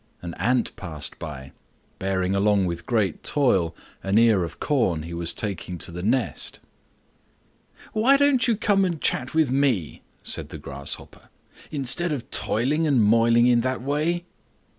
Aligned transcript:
An 0.23 0.33
Ant 0.39 0.75
passed 0.75 1.19
by, 1.19 1.51
bearing 1.99 2.33
along 2.33 2.65
with 2.65 2.87
great 2.87 3.21
toil 3.21 3.75
an 4.01 4.17
ear 4.17 4.43
of 4.43 4.59
corn 4.59 5.03
he 5.03 5.13
was 5.13 5.31
taking 5.31 5.77
to 5.77 5.91
the 5.91 6.01
nest. 6.01 6.59
"Why 7.93 8.17
not 8.17 8.59
come 8.61 8.83
and 8.83 8.99
chat 8.99 9.35
with 9.35 9.51
me," 9.51 10.01
said 10.23 10.49
the 10.49 10.57
Grasshopper, 10.57 11.29
"instead 11.69 12.11
of 12.11 12.27
toiling 12.31 12.87
and 12.87 12.99
moiling 13.03 13.45
in 13.45 13.61
that 13.61 13.83
way?" 13.83 14.25